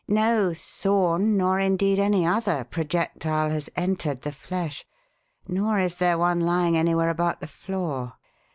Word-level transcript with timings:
No 0.07 0.51
thorn 0.55 1.37
nor, 1.37 1.59
indeed, 1.59 1.99
any 1.99 2.25
other 2.25 2.63
projectile 2.63 3.51
has 3.51 3.69
entered 3.75 4.23
the 4.23 4.31
flesh, 4.31 4.83
nor 5.47 5.77
is 5.79 5.99
there 5.99 6.17
one 6.17 6.39
lying 6.39 6.75
anywhere 6.75 7.09
about 7.09 7.39
the 7.39 7.47
floor. 7.47 8.13